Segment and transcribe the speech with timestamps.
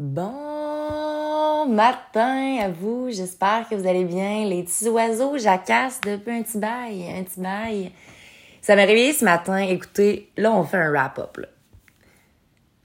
[0.00, 4.46] Bon matin à vous, j'espère que vous allez bien.
[4.46, 7.92] Les petits oiseaux jacassent depuis un petit bail, un petit bail.
[8.62, 11.36] Ça m'a réveillé ce matin, écoutez, là on fait un wrap-up.
[11.36, 11.48] Là.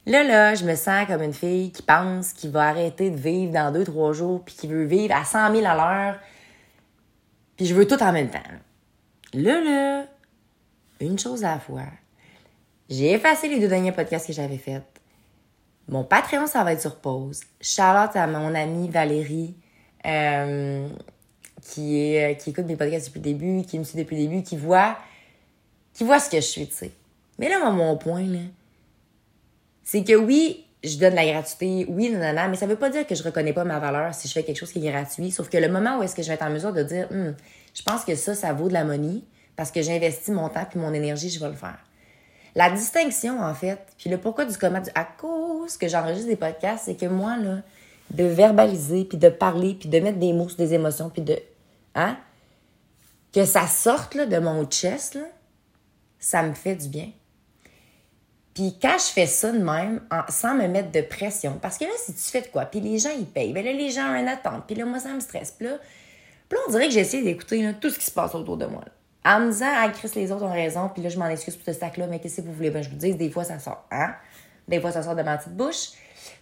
[0.08, 3.54] là, là, je me sens comme une fille qui pense qu'il va arrêter de vivre
[3.54, 6.20] dans deux, trois jours, puis qui veut vivre à 100 000 à l'heure,
[7.56, 8.40] puis je veux tout en même temps.
[9.34, 10.06] Là, là,
[11.00, 11.86] une chose à la fois.
[12.90, 14.95] J'ai effacé les deux derniers podcasts que j'avais faits.
[15.88, 17.42] Mon Patreon, ça va être sur pause.
[17.62, 19.56] Charlotte à mon amie Valérie,
[20.06, 20.88] euh,
[21.62, 24.24] qui, est, euh, qui écoute mes podcasts depuis le début, qui me suit depuis le
[24.24, 24.98] début, qui voit,
[25.94, 26.92] qui voit ce que je suis, tu sais.
[27.38, 28.40] Mais là, mon point, là,
[29.84, 33.06] c'est que oui, je donne la gratuité, oui, non, non, mais ça veut pas dire
[33.06, 35.32] que je reconnais pas ma valeur si je fais quelque chose qui est gratuit.
[35.32, 37.36] Sauf que le moment où est-ce que je vais être en mesure de dire, hum,
[37.74, 39.22] je pense que ça, ça vaut de la money
[39.56, 41.85] parce que j'ai investi mon temps puis mon énergie, je vais le faire.
[42.56, 46.38] La distinction, en fait, puis le pourquoi du comment, du à cause que j'enregistre des
[46.38, 47.36] podcasts, c'est que moi,
[48.12, 51.38] de verbaliser, puis de parler, puis de mettre des mots sur des émotions, puis de...
[51.96, 52.18] Hein?
[53.34, 55.26] Que ça sorte là, de mon chest, là,
[56.18, 57.10] ça me fait du bien.
[58.54, 61.92] Puis quand je fais ça de même, sans me mettre de pression, parce que là,
[61.98, 64.16] si tu fais de quoi, puis les gens, ils payent, ben là, les gens ont
[64.16, 65.52] une attente, puis là, moi, ça me stresse.
[65.52, 68.66] Puis là, là on dirait que j'essaie d'écouter tout ce qui se passe autour de
[68.66, 68.82] moi.
[68.86, 68.92] Là
[69.26, 71.66] en me disant, ah, Chris, les autres ont raison, puis là, je m'en excuse pour
[71.66, 72.70] ce sac-là, mais qu'est-ce que vous voulez?
[72.70, 74.14] Ben, je vous dis, des fois, ça sort, hein?
[74.68, 75.90] Des fois, ça sort de ma petite bouche.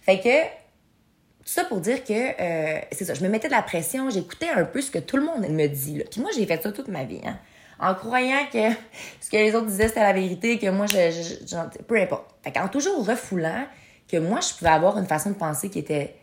[0.02, 3.62] Fait que, tout ça pour dire que, euh, c'est ça, je me mettais de la
[3.62, 6.04] pression, j'écoutais un peu ce que tout le monde me dit, là.
[6.10, 7.38] Puis moi, j'ai fait ça toute ma vie, hein?
[7.80, 8.70] En croyant que
[9.20, 12.34] ce que les autres disaient, c'était la vérité, que moi, je, je, peu importe.
[12.42, 13.66] Fait qu'en toujours refoulant
[14.08, 16.16] que moi, je pouvais avoir une façon de penser qui était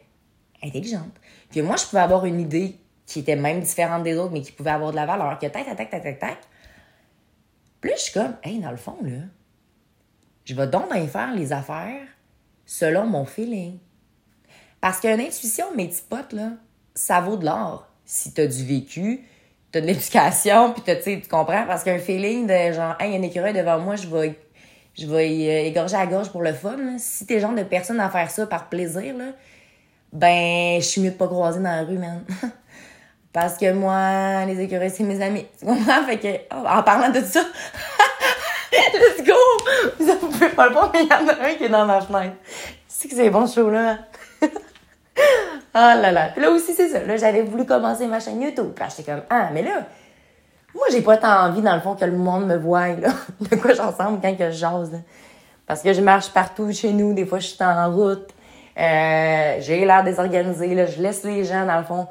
[0.64, 1.12] intelligente,
[1.52, 2.76] que moi, je pouvais avoir une idée
[3.08, 5.66] qui était même différente des autres, mais qui pouvait avoir de la valeur, que tac,
[5.66, 6.38] tac, tac, tac, tac, tac,
[7.82, 9.24] puis je suis comme, hey, dans le fond, là,
[10.46, 12.06] je vais donc bien faire les affaires
[12.66, 13.80] selon mon feeling.
[14.80, 16.52] Parce qu'une intuition, mes petits potes, là,
[16.96, 17.88] ça vaut de l'or.
[18.06, 19.26] Si t'as du vécu,
[19.72, 21.66] t'as de l'éducation, puis tu comprends?
[21.66, 24.40] Parce qu'un feeling de genre, hey, il y a un écureuil devant moi, je vais,
[24.98, 26.78] je vais euh, égorger à gauche pour le fun.
[26.78, 26.96] Là.
[26.98, 29.32] Si t'es genre de personne à faire ça par plaisir, là,
[30.12, 32.24] ben, je suis mieux de pas croiser dans la rue, man.
[33.34, 35.46] Parce que moi, les écureuils, c'est mes amis.
[35.60, 35.66] Tu?
[36.06, 37.42] Fait que, oh, en parlant de ça,
[38.74, 39.34] let's go!
[40.00, 42.02] Vous pouvez pas le voir, mais il y en a un qui est dans ma
[42.02, 42.36] fenêtre.
[42.88, 44.00] C'est que c'est bon ce show-là.
[44.44, 44.48] oh
[45.74, 46.30] là là.
[46.34, 47.04] Puis là aussi, c'est ça.
[47.04, 48.74] Là, j'avais voulu commencer ma chaîne YouTube.
[48.76, 49.86] Puis là, j'étais comme, ah, mais là,
[50.76, 53.10] moi, j'ai pas tant envie, dans le fond, que le monde me voie, là,
[53.40, 55.02] de quoi j'en quand que je jase.
[55.66, 57.14] Parce que je marche partout chez nous.
[57.14, 58.28] Des fois, je suis en route.
[58.78, 60.76] Euh, j'ai l'air désorganisé.
[60.76, 62.08] Là, je laisse les gens, dans le fond,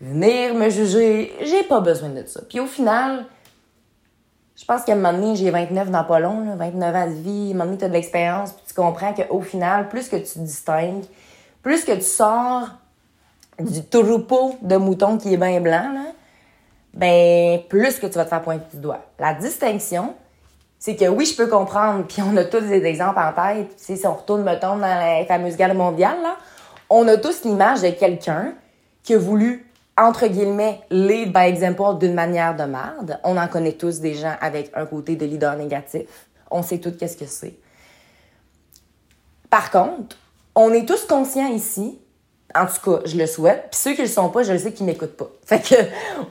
[0.00, 1.32] venir me juger.
[1.42, 2.40] J'ai pas besoin de ça.
[2.48, 3.26] Puis au final,
[4.56, 7.48] je pense qu'à un moment donné, j'ai 29 dans pas long, 29 ans de vie.
[7.48, 10.16] À un moment donné, tu as de l'expérience, puis tu comprends qu'au final, plus que
[10.16, 11.04] tu te distingues,
[11.62, 12.68] plus que tu sors
[13.58, 16.12] du troupeau de moutons qui est bien blanc, là,
[16.94, 19.04] ben, plus que tu vas te faire pointer du doigt.
[19.18, 20.14] La distinction,
[20.78, 23.72] c'est que oui, je peux comprendre, puis on a tous des exemples en tête.
[23.76, 26.36] si on retourne, mettons, dans la fameuse guerre mondiale, là,
[26.90, 28.54] on a tous l'image de quelqu'un
[29.02, 29.67] qui a voulu
[29.98, 33.18] entre guillemets, lead by example d'une manière de merde.
[33.24, 36.28] On en connaît tous des gens avec un côté de leader négatif.
[36.50, 37.58] On sait tous qu'est-ce que c'est.
[39.50, 40.16] Par contre,
[40.54, 41.98] on est tous conscients ici,
[42.54, 44.72] en tout cas, je le souhaite, puis ceux qui le sont pas, je le sais
[44.72, 45.28] qu'ils m'écoutent pas.
[45.44, 45.74] Fait que,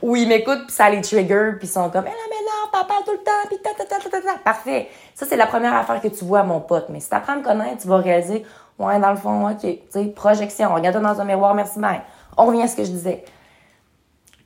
[0.01, 2.71] ou ils m'écoutent, puis ça les trigger, puis ils sont comme, eh là, mais non,
[2.71, 4.89] papa tout le temps, puis ta, ta, ta, ta, ta, Parfait.
[5.13, 6.87] Ça, c'est la première affaire que tu vois, mon pote.
[6.89, 8.45] Mais si t'apprends à me connaître, tu vas réaliser,
[8.79, 12.01] ouais, dans le fond, OK, tu sais, projection, regarde dans un miroir, merci, mère.
[12.37, 13.23] On revient à ce que je disais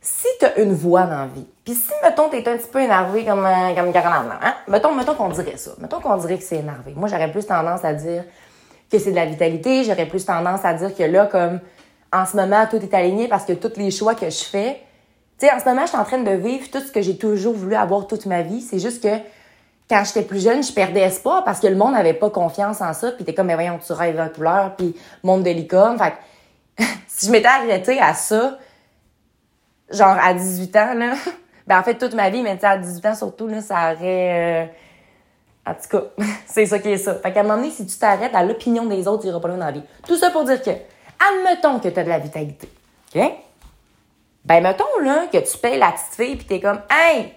[0.02, 2.68] si tu as une voix dans la vie, puis si, mettons, tu es un petit
[2.68, 4.56] peu énervé comme, euh, comme hein?
[4.68, 5.72] mettons, mettons qu'on dirait ça.
[5.78, 6.94] Mettons qu'on dirait que c'est énervé.
[6.96, 8.24] Moi, j'aurais plus tendance à dire
[8.92, 9.84] que c'est de la vitalité.
[9.84, 11.60] J'aurais plus tendance à dire que là, comme
[12.12, 14.82] en ce moment, tout est aligné parce que tous les choix que je fais,
[15.40, 17.18] tu sais, en ce moment, je suis en train de vivre tout ce que j'ai
[17.18, 18.62] toujours voulu avoir toute ma vie.
[18.62, 19.22] C'est juste que
[19.88, 22.94] quand j'étais plus jeune, je perdais espoir parce que le monde n'avait pas confiance en
[22.94, 23.12] ça.
[23.12, 26.00] Puis t'es comme, mais voyons, tu rêves la couleur, puis monde de licorne.
[26.00, 26.14] Fait
[27.08, 28.58] si je m'étais arrêtée à ça,
[29.94, 31.14] genre à 18 ans, là,
[31.68, 34.66] ben en fait toute ma vie, mais tu à 18 ans surtout, là, ça aurait...
[34.66, 34.66] Euh...
[35.66, 36.04] En tout cas,
[36.48, 37.16] c'est ça qui est ça.
[37.16, 39.48] Fait qu'à un moment donné, si tu t'arrêtes à l'opinion des autres, tu iras pas
[39.48, 39.84] loin dans la vie.
[40.08, 42.70] Tout ça pour dire que, admettons que tu as de la vitalité,
[43.16, 43.22] OK?
[44.44, 47.34] Ben, mettons, là, que tu payes la petite fille pis t'es comme, hey,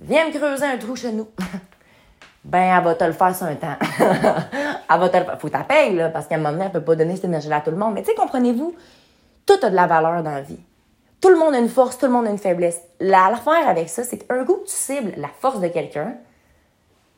[0.00, 1.28] viens me creuser un trou chez nous.
[2.44, 3.76] ben, elle va te le faire sur un temps.
[4.00, 5.40] elle va te le faire.
[5.40, 7.60] Faut tu là, parce qu'à un moment donné, elle peut pas donner cette énergie-là à
[7.60, 7.94] tout le monde.
[7.94, 8.74] Mais tu sais, comprenez-vous,
[9.46, 10.58] tout a de la valeur dans la vie.
[11.20, 12.80] Tout le monde a une force, tout le monde a une faiblesse.
[13.00, 16.14] L'affaire avec ça, c'est qu'un coup tu cibles la force de quelqu'un,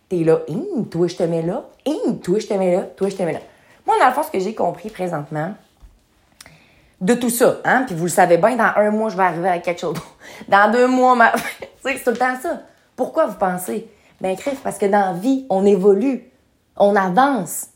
[0.09, 3.09] t'es là, hum, toi je te mets là, hum, toi je te mets là, toi
[3.09, 3.41] je te mets là.
[3.87, 5.55] Moi, dans le fond, ce que j'ai compris présentement,
[7.01, 9.49] de tout ça, hein, puis vous le savez bien, dans un mois, je vais arriver
[9.49, 9.97] à quelque chose.
[10.49, 11.33] Dans deux mois, ma...
[11.83, 12.61] c'est tout le temps ça.
[12.95, 13.91] Pourquoi vous pensez?
[14.21, 16.31] Ben, crève, parce que dans la vie, on évolue,
[16.77, 17.69] on avance.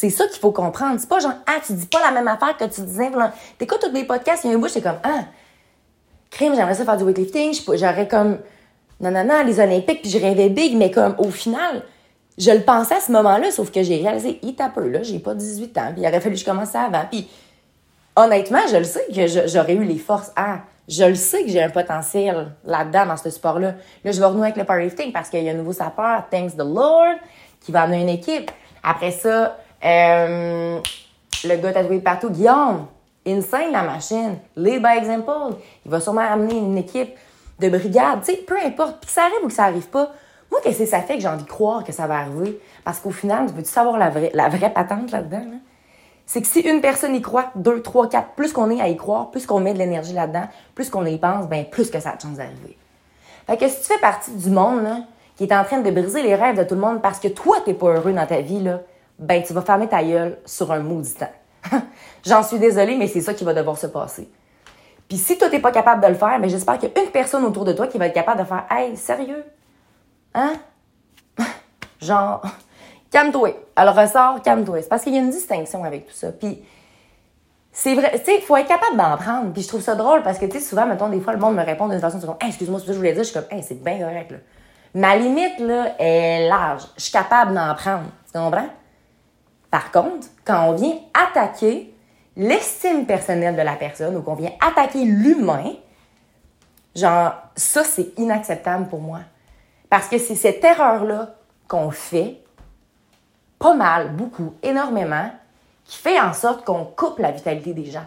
[0.00, 1.00] C'est ça qu'il faut comprendre.
[1.00, 3.10] C'est pas genre, ah, tu dis pas la même affaire que tu disais.
[3.58, 5.24] T'écoutes tous les podcasts, il y a un bout, c'est comme, ah,
[6.30, 8.38] crime, j'aimerais ça faire du weightlifting, j'aurais comme,
[9.00, 11.82] non, non, non, les Olympiques, puis je rêvais big, mais comme, au final,
[12.38, 15.18] je le pensais à ce moment-là, sauf que j'ai réalisé, il t'a peu, là, j'ai
[15.18, 17.02] pas 18 ans, puis il aurait fallu que je commence avant.
[17.10, 17.28] Puis,
[18.14, 20.60] honnêtement, je le sais que j'aurais eu les forces à.
[20.86, 23.74] Je le sais que j'ai un potentiel là-dedans, dans ce sport-là.
[24.04, 26.52] Là, je vais renouer avec le powerlifting parce qu'il y a un nouveau sapeur, thanks
[26.52, 27.16] the Lord,
[27.58, 28.52] qui va amener une équipe.
[28.84, 30.80] Après ça, euh,
[31.44, 32.86] le gars tatoué partout, Guillaume,
[33.26, 35.56] insane la machine, lead by example.
[35.84, 37.14] Il va sûrement amener une équipe
[37.58, 39.04] de brigade, tu sais, peu importe.
[39.04, 40.12] Que ça arrive ou que ça arrive pas,
[40.50, 42.58] moi, qu'est-ce que ça fait que j'ai envie de croire que ça va arriver?
[42.84, 45.44] Parce qu'au final, tu veux-tu savoir la vraie, la vraie patente là-dedans?
[46.24, 48.96] C'est que si une personne y croit, deux, trois, quatre, plus qu'on est à y
[48.96, 52.10] croire, plus qu'on met de l'énergie là-dedans, plus qu'on y pense, ben plus que ça
[52.10, 52.76] a de chance d'arriver.
[53.46, 54.86] Fait que si tu fais partie du monde
[55.36, 57.56] qui est en train de briser les rêves de tout le monde parce que toi,
[57.64, 58.80] t'es pas heureux dans ta vie, là,
[59.18, 61.32] ben tu vas fermer ta gueule sur un maudit temps.
[62.24, 64.28] J'en suis désolée, mais c'est ça qui va devoir se passer.
[65.08, 67.10] Puis si toi, t'es pas capable de le faire, ben j'espère qu'il y a une
[67.10, 69.44] personne autour de toi qui va être capable de faire Hey, sérieux?
[70.34, 70.52] Hein?
[72.00, 72.42] Genre,
[73.10, 73.56] calme-toi.
[73.76, 74.82] Elle ressort, calme-toi.
[74.82, 76.30] C'est parce qu'il y a une distinction avec tout ça.
[76.30, 76.62] Puis,
[77.72, 79.52] c'est vrai, tu sais, il faut être capable d'en prendre.
[79.52, 81.56] Puis je trouve ça drôle parce que, tu sais, souvent, mettons, des fois, le monde
[81.56, 83.22] me répond d'une façon, hey, excuse-moi, c'est ça que je voulais dire.
[83.22, 84.38] Je suis comme, hey, c'est bien correct, là.
[84.94, 86.82] Ma limite, là, est large.
[86.96, 88.04] Je suis capable d'en prendre.
[88.32, 88.68] Tu comprends?
[89.70, 91.94] Par contre, quand on vient attaquer
[92.36, 95.72] l'estime personnelle de la personne ou qu'on vient attaquer l'humain,
[96.94, 99.20] genre, ça, c'est inacceptable pour moi.
[99.90, 101.34] Parce que c'est cette erreur-là
[101.66, 102.40] qu'on fait,
[103.58, 105.30] pas mal, beaucoup, énormément,
[105.84, 108.06] qui fait en sorte qu'on coupe la vitalité des gens.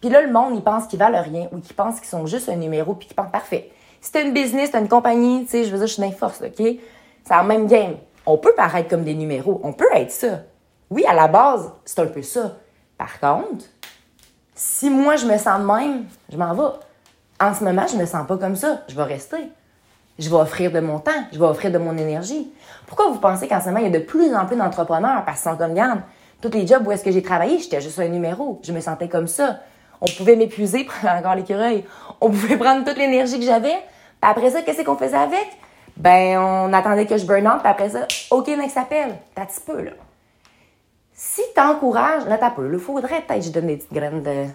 [0.00, 2.48] Puis là, le monde, il pense qu'ils valent rien ou qu'ils pensent qu'ils sont juste
[2.48, 3.70] un numéro puis qu'ils pensent parfait.
[4.00, 6.42] Si t'as une business, t'as une compagnie, tu sais, je veux dire, je suis force,
[6.42, 6.56] OK?
[6.58, 6.78] C'est
[7.30, 7.94] la même game.
[8.26, 9.60] On peut paraître comme des numéros.
[9.62, 10.40] On peut être ça.
[10.90, 12.56] Oui, à la base, c'est un peu ça.
[12.96, 13.64] Par contre,
[14.54, 16.76] si moi, je me sens de même, je m'en vais.
[17.40, 18.82] En ce moment, je me sens pas comme ça.
[18.88, 19.50] Je vais rester.
[20.18, 22.48] Je vais offrir de mon temps, je vais offrir de mon énergie.
[22.86, 25.24] Pourquoi vous pensez qu'en ce moment, il y a de plus en plus d'entrepreneurs?
[25.24, 26.00] Parce qu'ils sont comme, garde,
[26.40, 28.60] tous les jobs où est-ce que j'ai travaillé, j'étais juste un numéro.
[28.62, 29.60] Je me sentais comme ça.
[30.00, 31.84] On pouvait m'épuiser, prendre encore l'écureuil.
[32.20, 33.74] On pouvait prendre toute l'énergie que j'avais.
[34.20, 35.48] Puis après ça, qu'est-ce qu'on faisait avec?
[35.96, 39.16] Ben, on attendait que je burn out, puis après ça, OK, next appel.
[39.34, 39.92] T'as petit peu, là.
[41.12, 42.68] Si t'encourages, là, t'as peu.
[42.72, 44.46] Il faudrait peut-être que je donne des petites graines de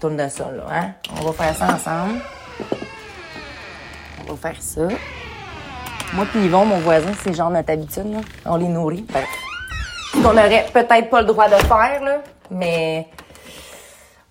[0.00, 0.90] tournesol, là, hein?
[1.20, 2.20] On va faire ça ensemble.
[4.20, 4.88] On va faire ça.
[6.14, 8.20] Moi puis Yvon, mon voisin, c'est genre notre habitude, là.
[8.44, 9.04] On les nourrit.
[9.12, 9.24] Ben,
[10.22, 13.08] qu'on aurait peut-être pas le droit de faire, là, mais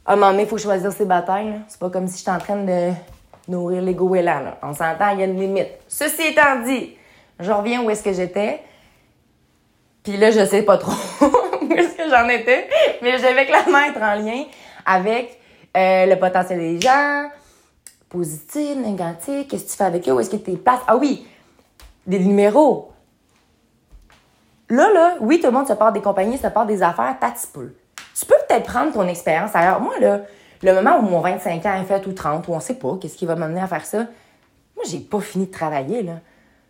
[0.06, 1.62] à un moment donné, il faut choisir ses batailles.
[1.68, 2.92] C'est pas comme si j'étais en train de
[3.48, 4.42] nourrir les goélands.
[4.42, 4.58] Là.
[4.64, 5.70] On s'entend, il y a une limite.
[5.88, 6.96] Ceci étant dit,
[7.40, 8.62] je reviens où est-ce que j'étais.
[10.04, 10.92] Puis là, je sais pas trop
[11.62, 12.68] où est-ce que j'en étais,
[13.02, 14.44] mais j'avais clairement être en lien
[14.86, 15.40] avec
[15.76, 17.30] euh, le potentiel des gens,
[18.08, 20.80] positif, négatif, qu'est-ce que tu fais avec eux, où est-ce que tu es place?
[20.88, 21.28] Ah oui,
[22.06, 22.92] des numéros.
[24.70, 27.32] Là, là, oui, tout le monde se part des compagnies, se part des affaires, t'as.
[27.32, 30.22] Tu peux peut-être prendre ton expérience Alors Moi, là,
[30.62, 33.16] le moment où mon 25 ans est fait ou 30, ou on sait pas qu'est-ce
[33.16, 34.06] qui va m'amener à faire ça,
[34.76, 36.06] moi, j'ai pas fini de travailler.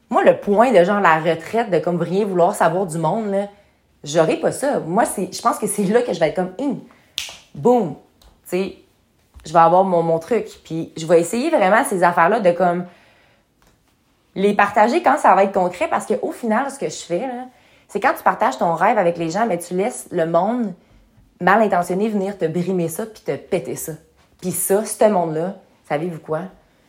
[0.10, 3.48] Moi, le point de genre la retraite, de comme rien vouloir savoir du monde, là,
[4.04, 4.80] j'aurais pas ça.
[4.80, 6.80] Moi, je pense que c'est là que je vais être comme, hum,
[7.56, 7.96] boum,
[8.48, 8.78] tu sais,
[9.46, 10.48] je vais avoir mon, mon truc.
[10.64, 12.86] Puis je vais essayer vraiment ces affaires-là de comme
[14.36, 17.24] les partager quand ça va être concret parce qu'au final, ce que je fais,
[17.88, 20.74] c'est quand tu partages ton rêve avec les gens, mais tu laisses le monde
[21.42, 23.94] mal intentionné venir te brimer ça puis te péter ça.
[24.42, 25.56] Puis ça, ce monde-là,
[25.88, 26.42] savez-vous quoi?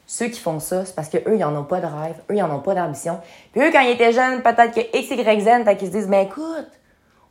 [0.06, 2.40] Ceux qui font ça, c'est parce qu'eux, ils n'en ont pas de rêve, eux, ils
[2.40, 3.20] n'en ont pas d'ambition.
[3.52, 6.08] Puis eux, quand ils étaient jeunes, peut-être que X, Y, Z, peut qu'ils se disent,
[6.08, 6.70] ben écoute,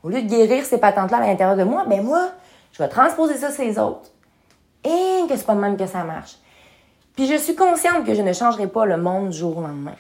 [0.04, 2.32] au lieu de guérir ces patentes-là à l'intérieur de moi, ben moi,
[2.74, 4.12] je vais transposer ça sur les autres.
[4.84, 6.36] Et que c'est pas de même que ça marche.
[7.16, 9.96] Puis je suis consciente que je ne changerai pas le monde du jour au lendemain.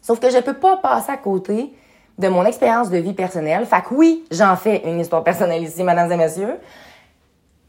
[0.00, 1.74] Sauf que je peux pas passer à côté
[2.22, 3.66] de mon expérience de vie personnelle.
[3.66, 6.58] Fait que oui, j'en fais une histoire personnelle ici, mesdames et messieurs.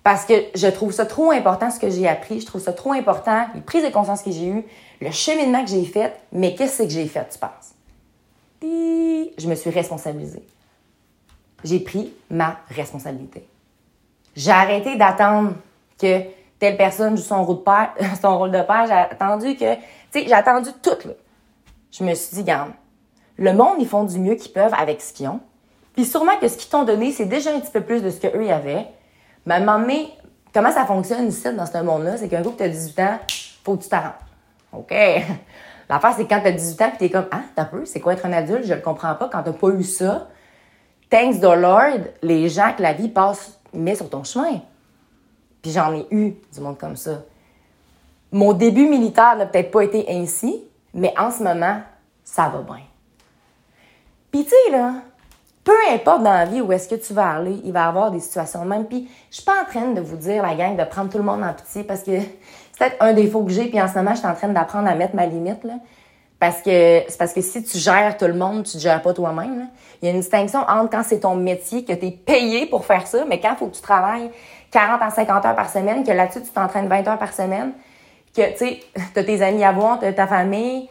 [0.04, 2.92] Parce que je trouve ça trop important ce que j'ai appris, je trouve ça trop
[2.92, 4.66] important, les prises de conscience que j'ai eues,
[5.02, 7.74] le cheminement que j'ai fait, mais qu'est-ce que j'ai fait, tu penses?
[8.62, 10.46] Je me suis responsabilisée.
[11.64, 13.48] J'ai pris ma responsabilité.
[14.36, 15.54] J'ai arrêté d'attendre
[15.98, 16.22] que
[16.60, 18.58] telle personne joue son rôle de père, son rôle de.
[18.88, 19.82] J'ai attendu que, tu
[20.12, 21.14] sais, j'ai attendu tout, là.
[21.92, 22.72] Je me suis dit, garde,
[23.44, 25.40] le monde, ils font du mieux qu'ils peuvent avec ce qu'ils ont.
[25.94, 28.20] Puis sûrement que ce qu'ils t'ont donné, c'est déjà un petit peu plus de ce
[28.20, 28.88] qu'eux avaient.
[29.46, 30.10] Mais à un moment donné,
[30.54, 33.18] comment ça fonctionne ici, dans ce monde-là, c'est qu'un coup que tu as 18 ans,
[33.64, 34.14] faut que tu t'arranges.
[34.72, 34.92] OK?
[35.90, 38.00] L'affaire, c'est quand tu as 18 ans, puis tu es comme, ah, t'as peu, c'est
[38.00, 38.66] quoi être un adulte?
[38.66, 39.30] Je le comprends pas.
[39.32, 40.28] Quand tu pas eu ça,
[41.10, 44.62] thanks the Lord, les gens que la vie passe, met sur ton chemin.
[45.62, 47.22] Puis j'en ai eu du monde comme ça.
[48.32, 51.82] Mon début militaire n'a peut-être pas été ainsi, mais en ce moment,
[52.24, 52.84] ça va bien.
[54.34, 54.96] Puis tu sais, là,
[55.64, 58.10] peu importe dans la vie où est-ce que tu vas aller, il va y avoir
[58.10, 58.86] des situations de même.
[58.86, 61.24] Puis je suis pas en train de vous dire, la gang, de prendre tout le
[61.24, 62.20] monde en pitié parce que
[62.72, 63.66] c'est peut-être un défaut que j'ai.
[63.66, 65.64] Puis en ce moment, je suis en train d'apprendre à mettre ma limite.
[65.64, 65.76] Là.
[66.40, 69.14] Parce que c'est parce que si tu gères tout le monde, tu te gères pas
[69.14, 69.70] toi-même.
[70.02, 72.86] Il y a une distinction entre quand c'est ton métier, que tu es payé pour
[72.86, 74.32] faire ça, mais quand il faut que tu travailles
[74.72, 77.74] 40 à 50 heures par semaine, que là-dessus, tu t'entraînes 20 heures par semaine,
[78.36, 78.82] que tu
[79.16, 80.90] as tes amis à voir, tu ta famille,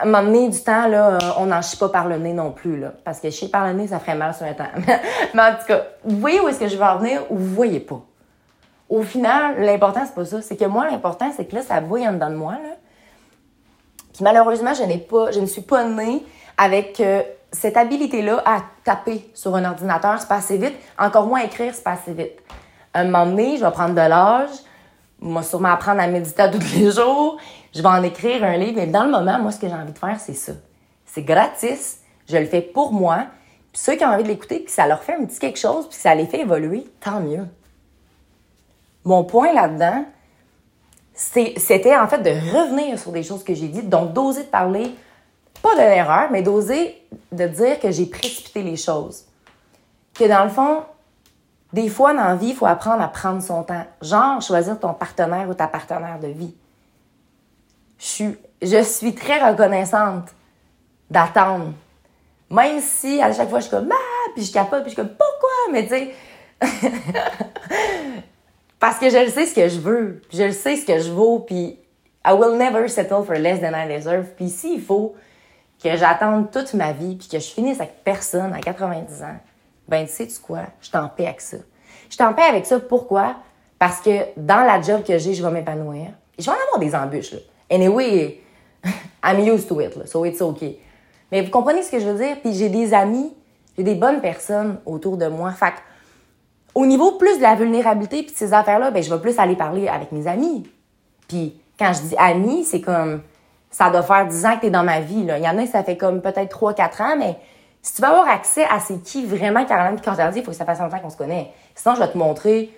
[0.00, 2.92] à donné, du temps, là, on n'en chie pas par le nez non plus, là.
[3.04, 4.64] Parce que chier par le nez, ça ferait mal sur un temps.
[5.34, 7.54] Mais en tout cas, vous voyez où est-ce que je vais en venir ou vous
[7.54, 8.00] voyez pas?
[8.88, 10.42] Au final, l'important, c'est pas ça.
[10.42, 12.76] C'est que moi, l'important, c'est que là, ça bouille en dedans de moi, là.
[14.12, 16.24] Puis malheureusement, je n'ai pas, je ne suis pas née
[16.58, 20.74] avec euh, cette habilité-là à taper sur un ordinateur, c'est pas assez vite.
[20.98, 22.38] Encore moins écrire, c'est pas assez vite.
[22.94, 24.50] Un moment donné, je vais prendre de l'âge,
[25.22, 27.36] vais sûrement apprendre à méditer tous les jours,
[27.74, 29.92] je vais en écrire un livre, mais dans le moment, moi, ce que j'ai envie
[29.92, 30.52] de faire, c'est ça.
[31.06, 33.26] C'est gratis, je le fais pour moi,
[33.72, 35.88] puis ceux qui ont envie de l'écouter, puis ça leur fait un petit quelque chose,
[35.88, 37.46] puis ça les fait évoluer, tant mieux.
[39.04, 40.04] Mon point là-dedans,
[41.14, 44.94] c'était en fait de revenir sur des choses que j'ai dites, donc d'oser de parler,
[45.62, 49.24] pas de l'erreur, mais d'oser de dire que j'ai précipité les choses.
[50.14, 50.82] Que dans le fond,
[51.72, 53.84] des fois dans la vie, il faut apprendre à prendre son temps.
[54.00, 56.54] Genre, choisir ton partenaire ou ta partenaire de vie.
[57.98, 60.28] Je suis, je suis très reconnaissante
[61.10, 61.72] d'attendre.
[62.50, 65.02] Même si à chaque fois je suis comme ah, puis je capote, puis je suis
[65.02, 66.14] comme pourquoi, mais tu sais.
[68.78, 71.10] Parce que je le sais ce que je veux, je le sais ce que je
[71.10, 71.78] vaux, puis
[72.26, 74.26] I will never settle for less than I deserve.
[74.36, 75.14] Puis s'il faut
[75.82, 79.38] que j'attende toute ma vie, puis que je finisse avec personne à 90 ans,
[79.88, 81.58] ben tu sais -tu quoi, je t'en paix avec ça.
[82.10, 83.36] Je t'en paix avec ça, pourquoi?
[83.78, 86.08] Parce que dans la job que j'ai, je vais m'épanouir.
[86.38, 87.38] Je vais en avoir des embûches, là.
[87.70, 88.40] Anyway,
[89.24, 90.78] I'm used to it, là, so it's okay.
[91.30, 92.36] Mais vous comprenez ce que je veux dire?
[92.40, 93.34] Puis j'ai des amis,
[93.76, 95.52] j'ai des bonnes personnes autour de moi.
[95.52, 95.72] Fait
[96.74, 99.56] au niveau plus de la vulnérabilité puis de ces affaires-là, ben, je vais plus aller
[99.56, 100.64] parler avec mes amis.
[101.28, 103.22] Puis quand je dis amis, c'est comme
[103.70, 105.24] ça doit faire 10 ans que tu es dans ma vie.
[105.24, 105.38] Là.
[105.38, 107.38] Il y en a, ça fait comme peut-être 3-4 ans, mais
[107.82, 110.56] si tu veux avoir accès à c'est qui vraiment Caroline et Cortardi, il faut que
[110.56, 111.52] ça fasse longtemps qu'on se connaît.
[111.74, 112.72] Sinon, je vais te montrer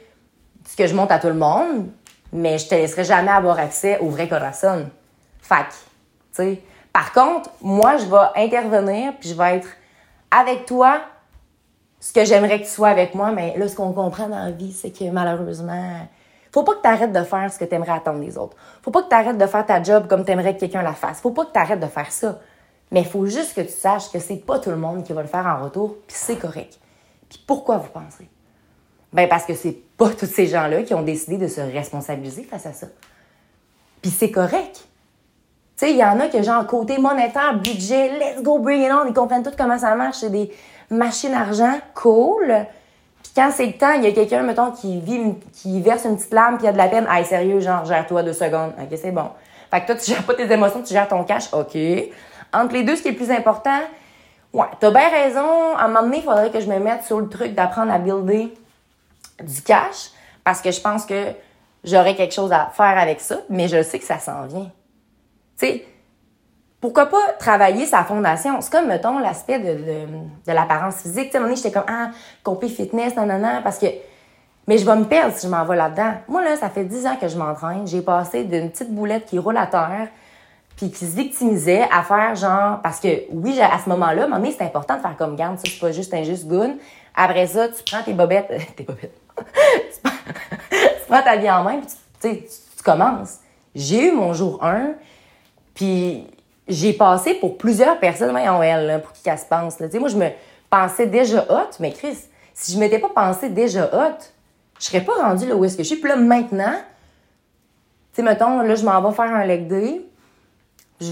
[0.66, 1.88] ce que je montre à tout le monde,
[2.32, 4.88] mais je te laisserai jamais avoir accès au vrai corazon.
[5.42, 5.66] Fac.
[6.92, 9.68] Par contre, moi, je vais intervenir puis je vais être
[10.30, 11.00] avec toi
[12.00, 14.50] ce que j'aimerais que tu sois avec moi, mais là, ce qu'on comprend dans la
[14.50, 16.06] vie, c'est que malheureusement,
[16.52, 18.56] faut pas que tu arrêtes de faire ce que tu aimerais attendre des autres.
[18.82, 20.92] Faut pas que tu arrêtes de faire ta job comme tu aimerais que quelqu'un la
[20.92, 21.20] fasse.
[21.20, 22.38] Faut pas que tu arrêtes de faire ça.
[22.94, 25.22] Mais il faut juste que tu saches que c'est pas tout le monde qui va
[25.22, 26.78] le faire en retour, puis c'est correct.
[27.28, 28.28] Puis pourquoi vous pensez?
[29.12, 32.66] Ben parce que c'est pas tous ces gens-là qui ont décidé de se responsabiliser face
[32.66, 32.86] à ça.
[34.00, 34.86] Puis c'est correct.
[35.76, 38.92] Tu sais, il y en a qui, genre, côté monétaire, budget, let's go, bring it
[38.92, 40.18] on, ils comprennent tout comment ça marche.
[40.18, 40.52] C'est des,
[40.88, 42.46] machine argent, cool.
[43.24, 45.00] Puis quand c'est le temps, il y a quelqu'un, mettons, qui
[45.80, 47.08] verse une petite larme, puis il y a de la peine.
[47.10, 48.72] Hey, sérieux, genre, gère-toi deux secondes.
[48.80, 49.30] OK, c'est bon.
[49.72, 51.52] Fait que toi, tu gères pas tes émotions, tu gères ton cash.
[51.52, 51.76] OK.
[52.54, 53.80] Entre les deux, ce qui est le plus important,
[54.52, 55.76] ouais, t'as bien raison.
[55.76, 57.98] À un moment donné, il faudrait que je me mette sur le truc d'apprendre à
[57.98, 58.54] builder
[59.42, 60.10] du cash,
[60.44, 61.32] parce que je pense que
[61.82, 64.70] j'aurais quelque chose à faire avec ça, mais je sais que ça s'en vient.
[65.58, 65.86] Tu sais,
[66.80, 68.60] pourquoi pas travailler sa fondation?
[68.60, 69.74] C'est comme, mettons, l'aspect de,
[70.46, 71.26] de, l'apparence physique.
[71.26, 72.10] Tu sais, à un moment donné, j'étais comme, ah,
[72.42, 73.86] compé fitness, non, non, non, parce que,
[74.66, 76.12] mais je vais me perdre si je m'en vais là-dedans.
[76.28, 77.86] Moi, là, ça fait dix ans que je m'entraîne.
[77.86, 80.08] J'ai passé d'une petite boulette qui roule à terre,
[80.76, 84.64] puis qui se victimisait à faire genre, parce que, oui, à ce moment-là, mais c'est
[84.64, 86.76] important de faire comme garde, ça, c'est pas juste un juste goon.
[87.14, 90.10] Après ça, tu prends tes bobettes, tes bobettes, tu,
[91.08, 91.88] prends, ta vie en main, puis
[92.20, 93.38] tu, tu, tu commences.
[93.74, 94.94] J'ai eu mon jour 1,
[95.74, 96.26] puis
[96.66, 99.80] j'ai passé pour plusieurs personnes, voyons elle, pour qui se pense.
[99.80, 99.88] Là.
[99.98, 100.28] Moi, je me
[100.70, 102.18] pensais déjà hot, mais Chris,
[102.54, 104.18] si je m'étais pas pensé déjà hot,
[104.78, 105.96] je serais pas rendue là où est-ce que je suis.
[105.96, 110.00] Puis là, maintenant, tu sais, mettons, là, je m'en vais faire un leg day.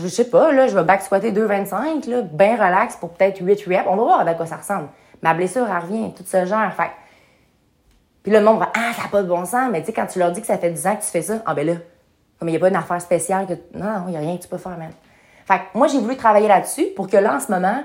[0.00, 3.64] Je, sais pas, là, je vais back squatter 2,25, là, bien relax pour peut-être 8
[3.66, 3.84] reps.
[3.86, 4.88] On va voir à quoi ça ressemble.
[5.22, 6.72] Ma blessure, elle revient, tout ce genre.
[6.72, 6.90] Fait
[8.22, 9.68] puis le monde va, ah, ça n'a pas de bon sens.
[9.70, 11.22] Mais tu sais, quand tu leur dis que ça fait 10 ans que tu fais
[11.22, 11.74] ça, ah ben là,
[12.38, 13.54] comme il n'y a pas une affaire spéciale que.
[13.76, 14.92] Non, il n'y a rien que tu peux faire, même.
[15.46, 17.82] Fait moi, j'ai voulu travailler là-dessus pour que là, en ce moment,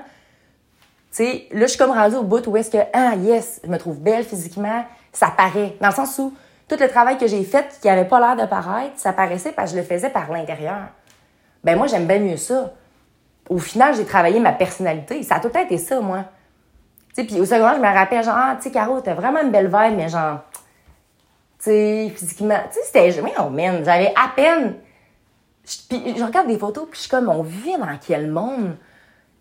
[1.10, 3.68] tu sais, là, je suis comme rendue au bout où est-ce que, ah, yes, je
[3.68, 5.76] me trouve belle physiquement, ça paraît.
[5.80, 6.32] Dans le sens où
[6.68, 9.72] tout le travail que j'ai fait qui avait pas l'air de paraître, ça paraissait parce
[9.72, 10.88] que je le faisais par l'intérieur.
[11.68, 12.72] Ben moi, j'aime bien mieux ça.
[13.50, 15.22] Au final, j'ai travaillé ma personnalité.
[15.22, 16.24] Ça a tout le temps été ça, moi.
[17.08, 19.42] Tu sais, puis au secondaire, je me rappelle, genre, ah, tu sais, Caro, t'as vraiment
[19.42, 20.38] une belle vibe, mais genre,
[21.58, 24.76] tu sais, physiquement, tu sais, c'était, mais oh man, j'avais à peine.
[25.90, 28.74] Puis je regarde des photos, puis je suis comme, on vit dans quel monde?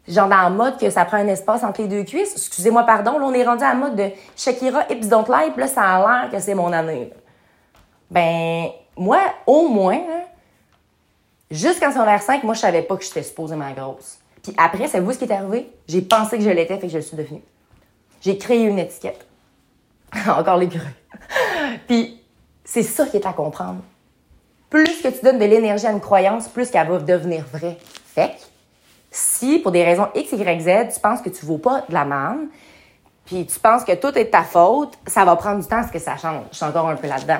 [0.05, 2.34] Genre dans le mode que ça prend un espace entre les deux cuisses.
[2.36, 5.67] Excusez-moi, pardon, là, on est rendu à mode de Shakira Hips Don't Lie, puis là,
[5.67, 7.13] ça a l'air que c'est mon année.
[8.12, 8.65] Ben,
[8.98, 10.01] moi, au moins,
[11.51, 14.20] jusqu'en secondaire 5, moi, je savais pas que j'étais supposée ma grosse.
[14.44, 15.70] Puis après, c'est vous ce qui est arrivé?
[15.88, 17.42] J'ai pensé que je l'étais, fait que je le suis devenue.
[18.22, 19.25] J'ai créé une étiquette.
[20.27, 20.80] Encore les creux.
[21.88, 22.22] Puis
[22.63, 23.82] c'est ça qui est à comprendre.
[24.70, 27.77] Plus que tu donnes de l'énergie à une croyance, plus qu'elle va devenir vraie.
[28.13, 28.42] Fait que,
[29.12, 32.04] si pour des raisons X, Y, Z, tu penses que tu vaux pas de la
[32.04, 32.50] manne,
[33.25, 35.88] puis tu penses que tout est de ta faute, ça va prendre du temps à
[35.88, 36.46] ce que ça change.
[36.51, 37.39] Je suis encore un peu là-dedans.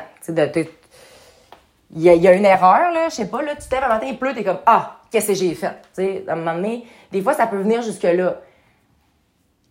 [1.96, 4.20] Il y, a une erreur, là, je sais pas, là, tu t'es un matin, il
[4.20, 5.74] pleut, t'es comme, ah, qu'est-ce que j'ai fait?
[5.96, 8.36] Tu sais, à un moment donné, des fois, ça peut venir jusque-là.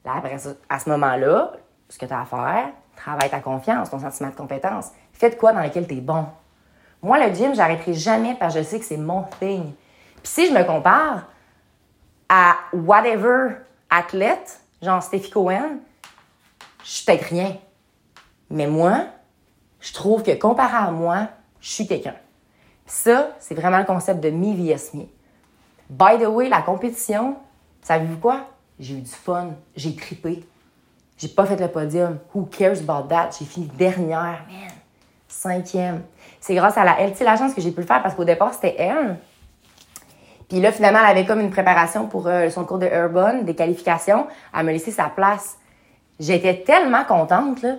[0.04, 1.52] Là, après ça, à ce moment-là,
[1.90, 4.92] ce que tu as à faire, travaille ta confiance, ton sentiment de compétence.
[5.12, 6.26] Fais de quoi dans lequel tu es bon.
[7.02, 9.72] Moi, le gym, j'arrêterai jamais parce que je sais que c'est mon thing.
[10.22, 11.26] Puis si je me compare
[12.28, 13.56] à whatever
[13.90, 15.78] athlète, genre Steffi Cohen,
[16.82, 17.56] je suis peut-être rien.
[18.50, 19.04] Mais moi,
[19.80, 21.28] je trouve que comparé à moi,
[21.60, 22.14] je suis quelqu'un.
[22.86, 25.06] Ça, c'est vraiment le concept de me vs me.
[25.90, 27.36] By the way, la compétition,
[27.82, 28.46] savez-vous quoi?
[28.78, 30.44] J'ai eu du fun, j'ai trippé.
[31.16, 32.18] J'ai pas fait le podium.
[32.34, 33.30] Who cares about that?
[33.38, 34.70] J'ai fini dernière, man.
[35.28, 36.02] Cinquième.
[36.40, 38.52] C'est grâce à la sais, la chance que j'ai pu le faire parce qu'au départ,
[38.54, 39.18] c'était elle.
[40.48, 43.54] Puis là, finalement, elle avait comme une préparation pour euh, son cours de Urban, des
[43.54, 44.26] qualifications.
[44.54, 45.58] Elle me laissé sa place.
[46.20, 47.76] J'étais tellement contente, là.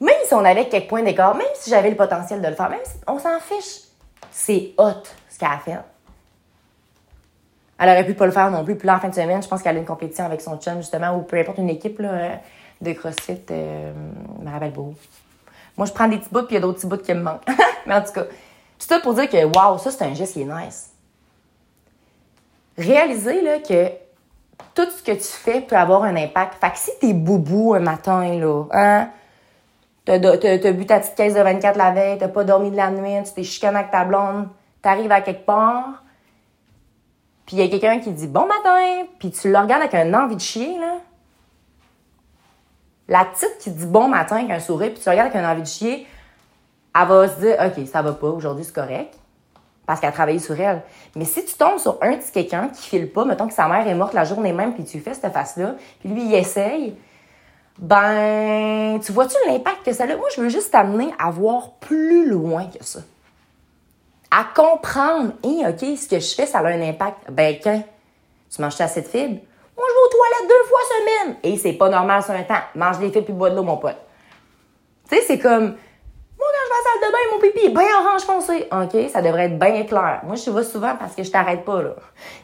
[0.00, 2.68] Même si on avait quelques points d'écart, même si j'avais le potentiel de le faire,
[2.68, 3.82] même si on s'en fiche.
[4.30, 5.78] C'est hot, ce qu'elle a fait.
[7.78, 8.76] Elle aurait pu pas le faire non plus.
[8.76, 10.76] Puis là, en fin de semaine, je pense qu'elle a une compétition avec son chum,
[10.76, 12.40] justement, ou peu importe une équipe là,
[12.80, 13.40] de CrossFit.
[13.50, 13.92] Euh,
[14.40, 14.94] me rappelle beau.
[15.76, 17.22] Moi, je prends des petits bouts, puis il y a d'autres petits bouts qui me
[17.22, 17.46] manquent.
[17.86, 18.24] Mais en tout cas,
[18.78, 20.90] c'est ça pour dire que, waouh, ça, c'est un geste qui est nice.
[22.78, 23.88] Réaliser là, que
[24.74, 26.54] tout ce que tu fais peut avoir un impact.
[26.60, 29.10] Fait que si t'es boubou un matin, là, hein,
[30.06, 33.22] t'as, bu ta petite caisse de 24 la veille, t'as pas dormi de la nuit,
[33.24, 34.48] tu t'es chicané avec ta blonde,
[34.80, 36.04] t'arrives à quelque part,
[37.44, 40.14] puis il y a quelqu'un qui dit bon matin, puis tu le regardes avec un
[40.14, 40.98] envie de chier, là.
[43.08, 45.50] La petite qui dit bon matin avec un sourire, puis tu le regardes avec un
[45.50, 46.06] envie de chier,
[46.94, 49.14] elle va se dire OK, ça va pas, aujourd'hui c'est correct,
[49.86, 50.82] parce qu'elle a travaillé sur elle.
[51.16, 53.86] Mais si tu tombes sur un petit quelqu'un qui file pas, mettons que sa mère
[53.86, 56.96] est morte la journée même, puis tu fais cette face-là, puis lui il essaye,
[57.78, 60.16] ben, tu vois-tu l'impact que ça a?
[60.16, 63.00] Moi, je veux juste t'amener à voir plus loin que ça
[64.30, 67.30] à comprendre, et OK, ce que je fais, ça a un impact.
[67.30, 67.82] Ben, quand
[68.54, 69.40] tu manges assez de fibres,
[69.76, 71.36] moi, je vais aux toilettes deux fois semaine.
[71.42, 72.54] Et c'est pas normal sur un temps.
[72.74, 73.96] Mange des fibres puis bois de l'eau, mon pote.
[75.08, 77.66] Tu sais, c'est comme, moi, quand je vais à la salle de bain, mon pipi
[77.66, 78.68] est bien orange foncé.
[78.72, 80.20] OK, ça devrait être bien clair.
[80.24, 81.94] Moi, je vais souvent parce que je t'arrête pas, là.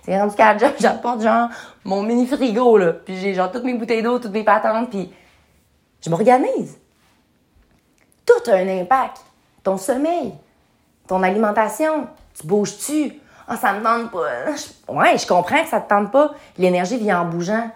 [0.04, 1.48] C'est rendu qu'à job, j'apporte genre
[1.84, 2.92] mon mini frigo, là.
[2.92, 5.12] Puis j'ai genre toutes mes bouteilles d'eau, toutes mes patentes, puis
[6.04, 6.78] je m'organise.
[8.26, 9.18] Tout a un impact.
[9.62, 10.34] Ton sommeil,
[11.06, 13.12] ton alimentation, tu bouges-tu?
[13.46, 14.52] Ah, ça me tente pas.
[14.92, 16.32] Ouais, je comprends que ça te tente pas.
[16.58, 17.70] L'énergie vient en bougeant.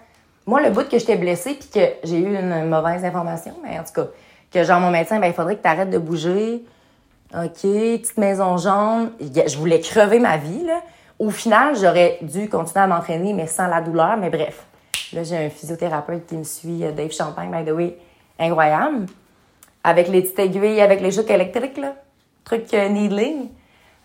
[0.46, 3.84] Moi, le bout que j'étais blessée puis que j'ai eu une mauvaise information, mais en
[3.84, 4.06] tout cas,
[4.52, 6.64] que genre mon médecin, ben, il faudrait que tu arrêtes de bouger.
[7.34, 9.10] OK, petite maison jaune.
[9.20, 10.80] Je voulais crever ma vie, là.
[11.18, 14.16] Au final, j'aurais dû continuer à m'entraîner, mais sans la douleur.
[14.18, 14.64] Mais bref,
[15.12, 17.98] là, j'ai un physiothérapeute qui me suit, euh, Dave Champagne, by the way,
[18.38, 19.06] incroyable.
[19.84, 21.94] Avec les petites aiguilles, avec les chocs électriques, là
[22.46, 23.50] truc euh, needling.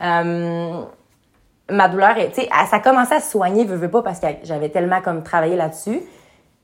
[0.02, 0.84] Euh,
[1.70, 4.28] ma douleur, tu sais, ça a commencé à se soigner, veux, veux pas, parce que
[4.44, 6.02] j'avais tellement comme travaillé là-dessus.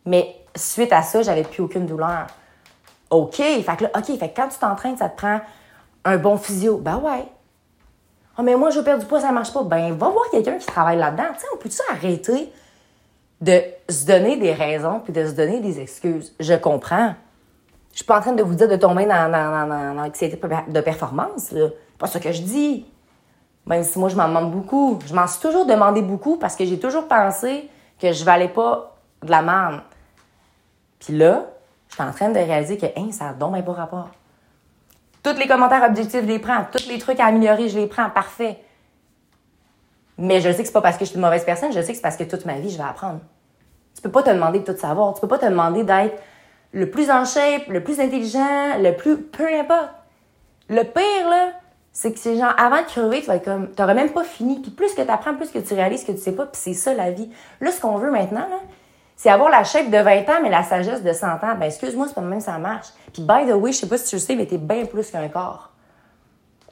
[0.06, 2.27] Mais suite à ça, j'avais plus aucune douleur.
[3.10, 5.39] OK, fait que là, OK, fait que quand tu t'entraînes, ça te prend
[6.03, 6.77] un bon physio.
[6.77, 7.25] Ben ouais.
[8.38, 9.63] Oh, mais moi, je perds du poids, ça marche pas.
[9.63, 11.23] Ben, va voir quelqu'un qui travaille là-dedans.
[11.34, 12.51] Tu sais, on peut-tu arrêter
[13.39, 16.36] de se donner des raisons puis de se donner des excuses?
[16.39, 17.13] Je comprends.
[17.97, 20.81] Je suis pas en train de vous dire de tomber dans, dans, dans, l'anxiété de
[20.81, 21.47] performance.
[21.49, 22.86] C'est pas ce que je dis.
[23.65, 24.99] Même si moi, je m'en demande beaucoup.
[25.03, 27.67] Je m'en suis toujours demandé beaucoup parce que j'ai toujours pensé
[27.99, 29.81] que je valais pas de la merde.
[30.99, 31.47] Puis là,
[31.89, 34.10] je suis en train de réaliser que hein, ça a donc pas rapport.
[35.23, 36.67] Tous les commentaires objectifs, je les prends.
[36.71, 38.12] Tous les trucs à améliorer, je les prends.
[38.12, 38.60] Parfait.
[40.19, 41.88] Mais je sais que c'est pas parce que je suis une mauvaise personne, je sais
[41.88, 43.21] que c'est parce que toute ma vie, je vais apprendre.
[43.95, 45.15] Tu peux pas te demander de tout savoir.
[45.15, 46.21] Tu peux pas te demander d'être
[46.71, 49.17] le plus en shape, le plus intelligent, le plus...
[49.21, 49.89] Peu importe.
[50.69, 51.51] Le pire, là,
[51.93, 53.69] c'est que c'est genre, avant de crever, tu vas être comme...
[53.69, 54.60] T'aurais même pas fini.
[54.62, 56.45] Puis plus que tu apprends, plus que tu réalises que tu sais pas.
[56.45, 57.30] Puis c'est ça, la vie.
[57.62, 58.60] Là, ce qu'on veut maintenant, là,
[59.15, 61.56] c'est avoir la shape de 20 ans, mais la sagesse de 100 ans.
[61.60, 62.88] Ben, excuse-moi, c'est pas même ça marche.
[63.12, 65.10] Puis, by the way, je sais pas si tu le sais, mais t'es bien plus
[65.10, 65.71] qu'un corps.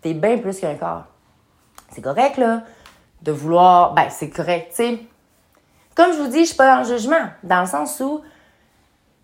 [0.01, 1.05] T'es bien plus qu'un corps.
[1.89, 2.62] C'est correct, là,
[3.23, 3.93] de vouloir.
[3.95, 4.99] Ben, c'est correct, tu sais.
[5.95, 8.21] Comme je vous dis, je suis pas en jugement, dans le sens où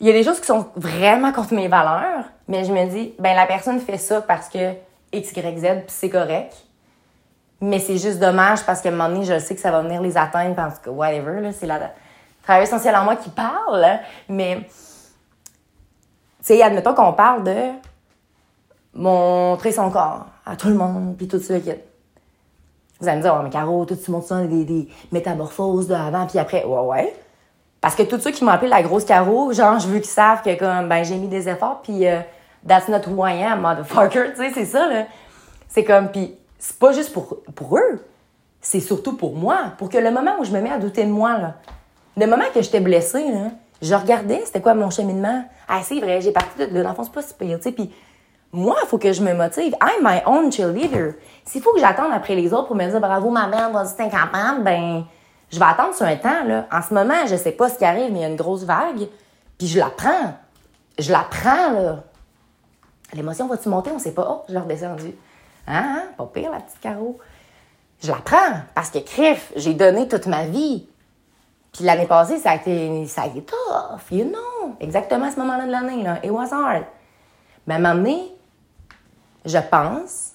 [0.01, 3.13] il y a des choses qui sont vraiment contre mes valeurs, mais je me dis,
[3.19, 4.73] ben, la personne fait ça parce que
[5.13, 6.55] X, Y, Z, c'est correct.
[7.61, 10.01] Mais c'est juste dommage parce qu'à un moment donné, je sais que ça va venir
[10.01, 11.91] les atteindre parce que, whatever, c'est la
[12.41, 14.65] travail essentiel en moi qui parle, mais, tu
[16.41, 17.69] sais, admettons qu'on parle de
[18.95, 23.43] montrer son corps à tout le monde, puis tout ça, Vous allez me dire, oh,
[23.43, 27.13] mais Caro, tout tu montres ça, des, des métamorphoses de avant, puis après, ouais, ouais.
[27.81, 30.43] Parce que tous ceux qui m'ont appelé la grosse Caro, genre, je veux qu'ils savent
[30.43, 32.19] que, comme, ben, j'ai mis des efforts, puis euh,
[32.67, 35.05] that's not who I am, motherfucker, tu sais, c'est ça, là.
[35.67, 38.05] C'est comme, puis c'est pas juste pour, pour eux,
[38.61, 41.11] c'est surtout pour moi, pour que le moment où je me mets à douter de
[41.11, 41.55] moi, là,
[42.17, 45.43] le moment que j'étais blessée, là, je regardais c'était quoi mon cheminement.
[45.67, 47.71] Ah, c'est vrai, j'ai parti de l'enfance pas si tu sais.
[47.71, 47.91] Puis
[48.51, 49.73] moi, il faut que je me motive.
[49.81, 51.15] I'm my own cheerleader.
[51.45, 54.09] S'il faut que j'attende après les autres pour me dire bravo, ma mère, vas-y, t'es
[54.63, 55.05] ben,
[55.51, 56.67] je vais attendre sur un temps, là.
[56.71, 58.63] En ce moment, je sais pas ce qui arrive, mais il y a une grosse
[58.63, 59.07] vague.
[59.57, 60.33] Puis je la prends.
[60.97, 62.03] Je la prends, là.
[63.13, 63.91] L'émotion va-tu monter?
[63.91, 64.25] On sait pas.
[64.29, 65.13] Oh, je l'ai redescendue.
[65.67, 66.03] Hein, hein?
[66.17, 67.19] Pas pire, la petite Caro.
[68.01, 70.87] Je la prends parce que, crif, j'ai donné toute ma vie.
[71.73, 74.75] Puis l'année passée, ça a été, ça a été tough, you know.
[74.79, 76.19] Exactement à ce moment-là de l'année, là.
[76.23, 76.85] It was hard.
[77.67, 78.33] Mais à un moment donné,
[79.45, 80.31] je pense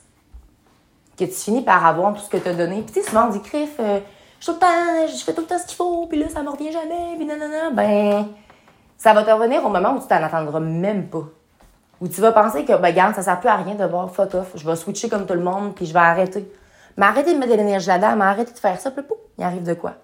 [1.18, 2.82] que tu finis par avoir tout ce que tu as donné.
[2.82, 4.00] Puis tu sais, souvent on dit, Criff, euh,
[4.40, 7.16] je, je fais tout le temps ce qu'il faut, puis là, ça me revient jamais,
[7.16, 7.34] puis non.
[7.72, 8.26] Ben,
[8.96, 11.24] ça va te revenir au moment où tu t'en attendras même pas.
[12.00, 14.34] Où tu vas penser que, ben, garde, ça sert plus à rien de voir fuck
[14.34, 14.52] off.
[14.54, 16.50] Je vais switcher comme tout le monde, puis je vais arrêter.
[16.96, 19.44] Mais arrêter de mettre de l'énergie là-dedans, mais arrêter de faire ça, puis pouf, il
[19.44, 19.94] arrive de quoi?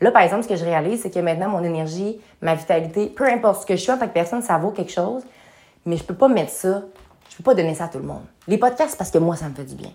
[0.00, 3.24] Là, par exemple, ce que je réalise, c'est que maintenant, mon énergie, ma vitalité, peu
[3.28, 5.22] importe ce que je suis en tant que personne, ça vaut quelque chose,
[5.86, 6.82] mais je peux pas mettre ça,
[7.30, 8.24] je peux pas donner ça à tout le monde.
[8.48, 9.90] Les podcasts, parce que moi, ça me fait du bien.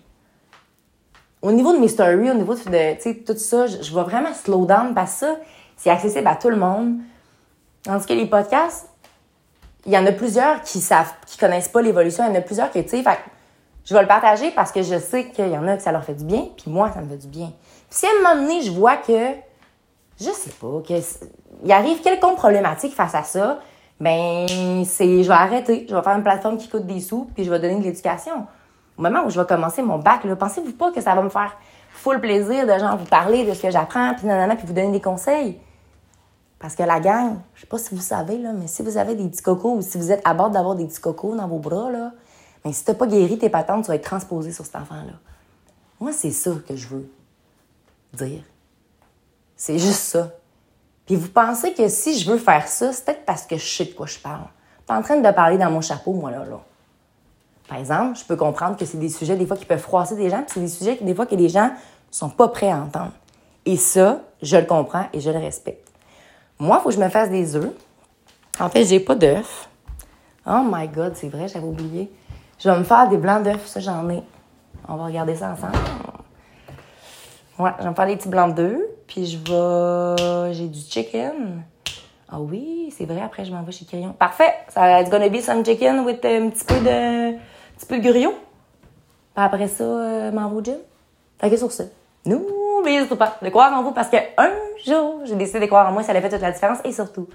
[1.40, 4.94] Au niveau de mes stories, au niveau de, tout ça, je, vais vraiment slow down
[4.94, 5.36] parce que ça,
[5.76, 6.98] c'est accessible à tout le monde.
[7.84, 8.88] Tandis que les podcasts,
[9.86, 12.24] il y en a plusieurs qui savent, qui connaissent pas l'évolution.
[12.24, 13.04] Il y en a plusieurs qui, tu sais,
[13.84, 16.04] je vais le partager parce que je sais qu'il y en a que ça leur
[16.04, 17.52] fait du bien, puis moi, ça me fait du bien.
[17.88, 19.34] Puis si à un moment donné, je vois que
[20.20, 20.82] je sais pas,
[21.64, 23.60] il arrive quelconque problématique face à ça,
[24.00, 24.46] ben
[24.84, 27.50] c'est je vais arrêter, je vais faire une plateforme qui coûte des sous, puis je
[27.50, 28.46] vais donner de l'éducation.
[28.98, 31.56] Au moment où je vais commencer mon bac, pensez-vous pas que ça va me faire
[31.90, 34.90] full plaisir de genre vous parler de ce que j'apprends, puis nanana, puis vous donner
[34.90, 35.58] des conseils?
[36.58, 39.14] Parce que la gang, je sais pas si vous savez, là, mais si vous avez
[39.14, 41.58] des petits cocos ou si vous êtes à bord d'avoir des petits cocos dans vos
[41.58, 42.12] bras, là,
[42.64, 45.12] mais si t'as pas guéri tes patentes, tu vas être transposé sur cet enfant-là.
[46.00, 47.08] Moi, c'est ça que je veux
[48.14, 48.42] dire.
[49.56, 50.30] C'est juste ça.
[51.06, 53.84] Puis vous pensez que si je veux faire ça, c'est peut-être parce que je sais
[53.84, 54.48] de quoi je parle.
[54.86, 56.60] Pas en train de parler dans mon chapeau, moi, là, là.
[57.68, 60.30] Par exemple, je peux comprendre que c'est des sujets, des fois, qui peuvent froisser des
[60.30, 61.70] gens, puis c'est des sujets, des fois, que les gens
[62.10, 63.12] sont pas prêts à entendre.
[63.66, 65.86] Et ça, je le comprends et je le respecte.
[66.58, 67.72] Moi, il faut que je me fasse des œufs.
[68.58, 69.68] En fait, j'ai pas d'œufs.
[70.46, 72.10] Oh my God, c'est vrai, j'avais oublié.
[72.58, 74.22] Je vais me faire des blancs d'œufs, ça, j'en ai.
[74.88, 75.74] On va regarder ça ensemble.
[77.58, 78.80] Ouais, je vais me faire des petits blancs d'œufs.
[79.06, 80.52] Puis je vais.
[80.54, 81.62] J'ai du chicken.
[82.30, 84.12] Ah oui, c'est vrai, après je m'en vais chez Crillon.
[84.12, 84.52] Parfait!
[84.68, 87.38] Ça, it's gonna be some chicken with un petit peu de.
[87.78, 88.32] Petit peu de grillon.
[88.32, 90.78] Puis après ça, euh, m'en vais au gym.
[91.40, 91.84] Fait que sur ça,
[92.26, 94.50] n'oubliez surtout pas de croire en vous parce que un
[94.84, 96.78] jour, j'ai décidé de croire en moi, ça a fait toute la différence.
[96.84, 97.28] Et surtout,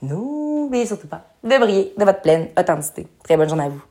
[0.00, 3.06] n'oubliez surtout pas de briller de votre pleine authenticité.
[3.22, 3.82] Très bonne journée à vous.